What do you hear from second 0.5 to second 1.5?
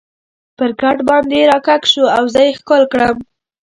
پر کټ باندې